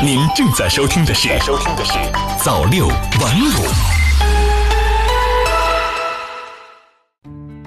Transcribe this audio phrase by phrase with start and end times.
[0.00, 1.94] 您正在收听的是《收听的是
[2.40, 3.50] 早六晚五》。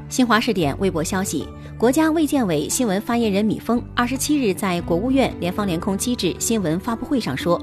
[0.08, 1.46] 新华视点微博消息：
[1.78, 7.62] 国家卫健委新闻发言人米峰二十七日在国务院联防联控机制新闻发布会上说，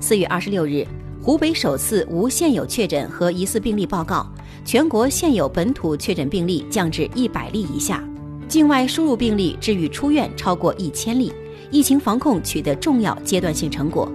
[0.00, 0.86] 四月二十六日，
[1.22, 4.30] 湖北首次无现有确诊和疑似病例报告，
[4.66, 8.04] 全国现有本土确诊病例降至一百例以下，
[8.50, 11.32] 境外输入病例治愈出院超过一千例。
[11.70, 14.10] 疫情防控取得重要阶段性成果，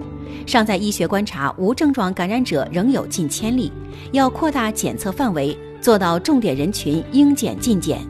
[0.45, 3.71] 尚在医学观察无症状感染者仍有近千例，
[4.11, 8.05] 要扩大检测范围，做到重点人群应检尽检。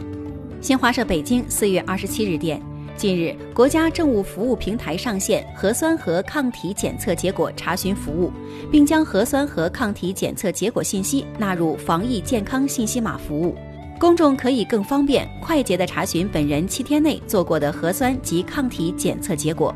[0.61, 2.59] 新华社北京四月二十七日电，
[2.97, 8.31] 近日国家政务服务平台上线核酸和抗体检测结果查询服务，
[8.71, 13.55] 并将核酸和抗体检测结果信息纳入防疫健康信息码服务。
[13.97, 19.73] 公众可以更方便、快捷地查询本人七天内做过的核酸及抗体检测结果。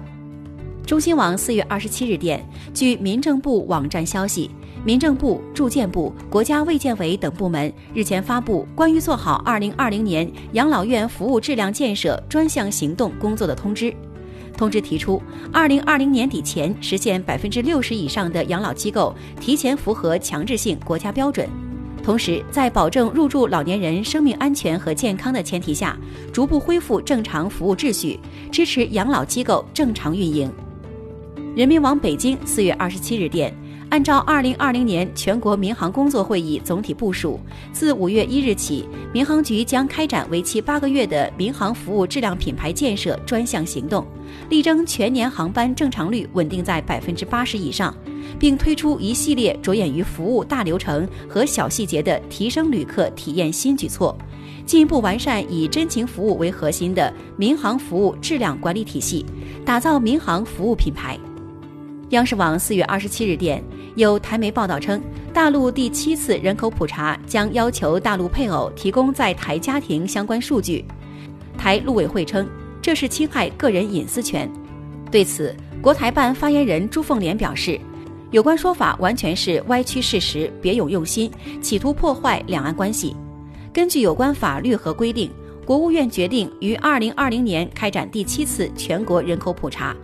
[0.86, 4.52] 中新网四月二十七日电，据民政部网站消息，
[4.84, 13.94] 民政部、住建部、国家卫健委等部门日前发布关于做好二零二零年养老院服务质量建设专项行动工作的通知。
[14.58, 15.22] 通知提出，
[15.54, 21.48] 二零二零年底前实现百分之六十以上的养老机构提前符合强制性国家标准。
[22.04, 25.96] 同时，在保证入住老年人生命安全和健康的前提下，
[26.34, 28.20] 逐步恢复正常服务秩序，
[28.52, 30.52] 支持养老机构正常运营。
[31.56, 33.54] 人民网北京四月二十七日电，
[33.90, 37.40] 按照二零二零年全国民航工作会议总体部署，
[37.72, 44.06] 自五月一日起，民航局将开展为期八个月的民航服务质量品牌建设专项行动，
[44.50, 47.94] 力争全年航班正常率稳定在百分之八十以上。
[48.38, 54.18] 并推出一系列着眼于服务大流程和小细节的提升旅客体验新举措，
[54.66, 59.26] 进一步完善以真情服务为核心的民航服务质量管理体系，
[59.66, 61.18] 打造民航服务品牌。
[62.10, 63.64] 央视网四月二十七日电，
[63.96, 65.00] 有台媒报道称，
[65.32, 70.84] 大陆第七次人口普查将要求大陆配偶提供在台家庭相关数据。
[71.56, 72.50] 台陆委会称，
[72.82, 74.50] 这是侵害个人隐私权。
[75.12, 77.80] 对此，国台办发言人朱凤莲表示。
[78.32, 81.32] 有关说法完全是歪曲事实、别有用心，
[81.64, 83.16] 企图破坏两岸关系。
[83.74, 85.32] 根据有关法律和规定，
[85.66, 89.96] 国务院决定于二零二零年开展第七次全国人口普查，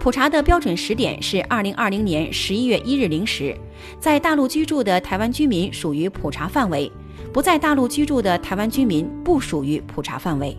[0.00, 3.54] 普查的标准时点是二零二零年十一月一日零时。
[4.00, 6.90] 在大陆居住的台湾居民属于普查范围，
[7.34, 10.56] 不在大陆居住的台湾居民不属于普查范围。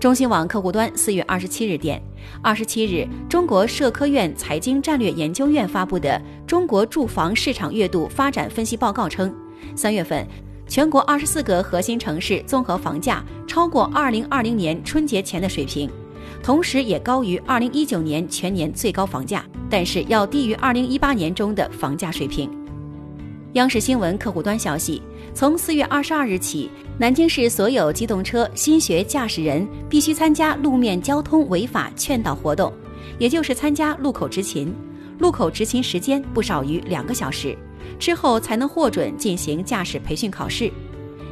[0.00, 2.02] 中新网客户端四月二十七日电，
[2.40, 9.30] 二十七日，中国社科院财经战略研究院发布的《中国住房市场月度发展分析报告》称，
[9.76, 10.26] 三月份，
[10.66, 15.90] 全国二十四个核心城市综合房价超过二零二零年春节前的水平，
[16.42, 22.50] 同时也高于二零一九年全年最高房价，但是要低于二零一八年中的房价水平。
[23.52, 25.02] 央视新闻客户端消息，
[25.34, 32.70] 从四月二十二日起，南京市所有机动车新学驾驶人必须参加路面交通违法劝导活动，
[33.18, 34.70] 也就是参加路口执勤。
[35.18, 37.56] 路口执勤时间不少于两个小时，
[37.98, 40.70] 之后才能获准进行驾驶培训考试。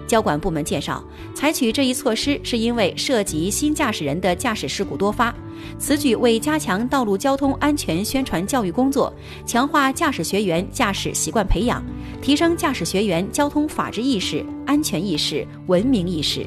[0.06, 5.34] 交管部门介绍，采取这一措施是因为涉及新驾驶人的驾驶事故多发，
[5.78, 9.12] 此举为加强道路交通安全宣传教育工作，
[9.46, 11.84] 强化驾驶学员驾驶习惯培养，
[12.20, 16.46] 提升驾驶学员交通法治意识、安全意识、文明意识。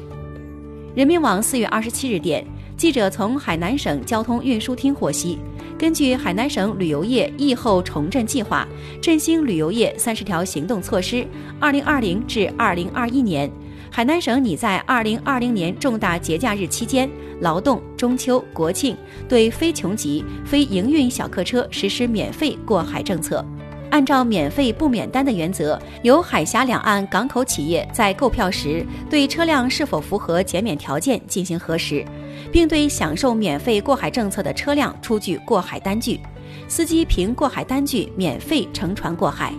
[0.94, 2.44] 人民网四月二十七日电，
[2.76, 5.38] 记者从海南省交通运输厅获悉，
[5.78, 8.68] 根据海南省旅游业疫后重振计划
[9.00, 11.26] 振兴旅游业三十条行动措施，
[11.58, 13.50] 二零二零至二零二一年。
[13.94, 17.10] 海南省拟在二零二零年重大节假日期间，
[17.40, 18.96] 劳动、中秋、国庆
[19.28, 23.44] 对非穷急、非营运小客车实施免费过海政策。
[23.90, 32.02] 按照免费不免单的原则，由海峡两岸港口企业在购票时对车辆是否符合减免条件进行核实，
[32.50, 36.18] 并对享受免费过海政策的车辆出具过海单据，
[36.66, 39.52] 司机凭过海单据免费乘船过海。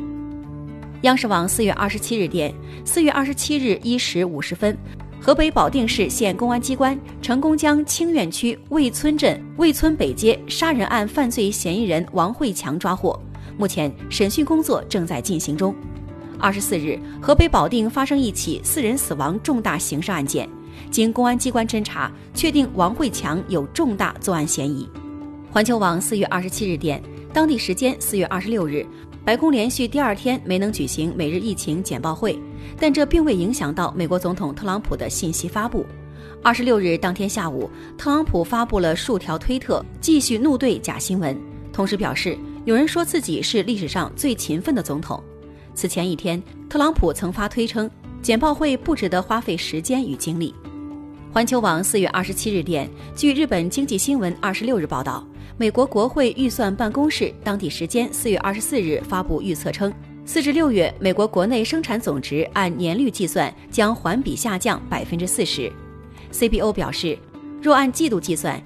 [1.04, 2.54] 央视网四月二十七日电，
[2.86, 4.78] 四月二十七日一时五十分，
[5.20, 13.20] 河北保定市县公安机关成功将清苑区魏村镇魏村北街杀人案犯罪嫌疑人王慧强抓获，
[13.58, 15.76] 目前审讯工作正在进行中。
[16.40, 20.48] 二十四日，河北保定发生一起四人死亡重大刑事案件，
[20.90, 24.88] 经公安机关侦查，确定王慧强有重大作案嫌疑。
[25.52, 27.04] 环球网四月二十七日电，
[27.34, 28.88] 当地时间四月二十六日。
[29.26, 32.38] 白宫连续第二天没能举行每日疫情简报会，
[32.78, 35.86] 但这并未影响到美国总统特朗普的信息发布。
[36.42, 41.40] 二十六日当天下午，特朗普发布了数条推特，继续怒对假新闻，
[41.72, 45.24] 同时表示有人说自己是历史上最勤奋的总统。
[45.74, 47.90] 此前一天，特朗普曾发推称，
[48.22, 50.54] 简报会不值得花费时间与精力。
[51.34, 55.28] 环球网四月二十七日电，据日本经济新闻二十六日报道，
[55.58, 59.92] 美国国会预算办公室当地时间四月二十四日发布预测称，
[60.28, 65.72] 四至六月美国国内生产总值按年率计算将环比下降百分之四十。
[66.32, 67.18] CBO 表示，
[67.60, 68.62] 若按季度计算，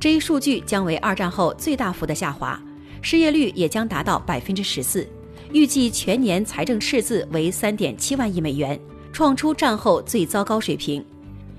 [0.00, 2.60] 这一数据将为二战后最大幅的下滑，
[3.00, 5.06] 失业率也将达到百分之十四。
[5.52, 8.76] 预计全年财政赤字为三点七万亿美元，
[9.12, 11.00] 创出战后最糟糕水平。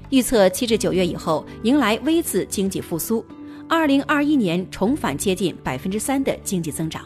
[0.09, 3.23] 预测七至九月以后迎来 V 字经济复苏，
[3.67, 7.03] 二零二一年重返接近百分之三的经济增长。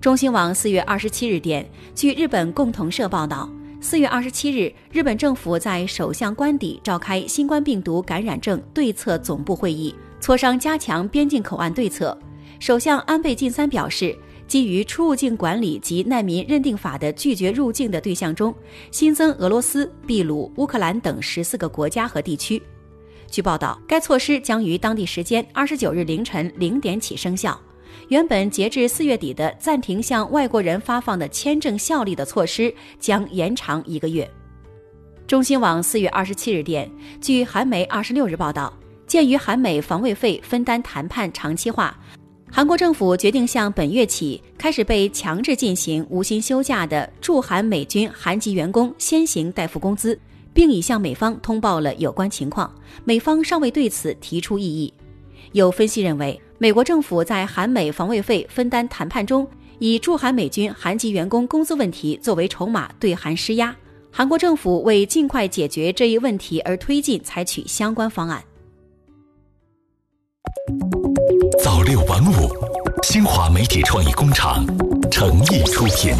[0.00, 3.48] 中新网四月二十七日电，据日本共同社报道，
[3.80, 12.16] 四月二十七日，日本政府在首相官邸召开新冠病毒感染症对策总部会议，磋商加强边境口岸对策。
[12.58, 14.16] 首相安倍晋三表示。
[14.48, 18.52] 基于出入境管理及难民认定法的拒绝入境的对象中，
[18.90, 22.60] 新增俄罗斯、秘鲁、乌克兰等十四个国家和地区。
[23.30, 27.60] 据报道，该措施将于当地时间二十九日凌晨零点起生效。
[28.08, 34.28] 原本截至四月底的暂停向外国人发放的签证效力的措施将延长一个月。
[35.26, 36.90] 中新网四月二十七日电，
[37.20, 38.72] 据韩媒二十六日报道，
[39.06, 41.94] 鉴于韩美防卫费分担谈判长期化。
[42.50, 50.18] 韩国政府决定向本月起开始被强制进行无薪休假的驻韩美军韩籍员工先行代付工资，
[50.52, 52.72] 并已向美方通报了有关情况。
[53.04, 54.92] 美方尚未对此提出异议。
[55.52, 59.46] 有分析认为，美国政府在韩美防卫费分担谈判中，
[59.78, 63.74] 以驻韩美军韩籍员工工资问题作为筹码对韩施压。
[64.10, 68.42] 韩国政府为尽快解决这一问题而推进采取相关方案。
[71.88, 72.54] 六晚五，
[73.02, 74.62] 新华媒体创意工厂
[75.10, 76.14] 诚意出品。